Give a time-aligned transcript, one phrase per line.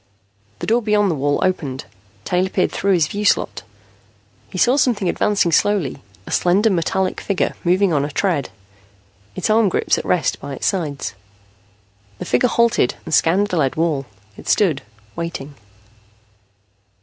[0.57, 1.85] The door beyond the wall opened.
[2.25, 3.61] Taylor peered through his view slot.
[4.49, 8.49] He saw something advancing slowly, a slender metallic figure moving on a tread,
[9.35, 11.13] its arm grips at rest by its sides.
[12.17, 14.07] The figure halted and scanned the lead wall.
[14.37, 14.81] It stood,
[15.15, 15.53] waiting.